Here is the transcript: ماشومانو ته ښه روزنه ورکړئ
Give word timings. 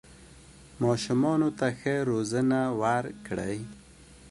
ماشومانو 0.83 1.49
ته 1.59 1.67
ښه 1.79 1.93
روزنه 2.09 2.61
ورکړئ 2.81 3.57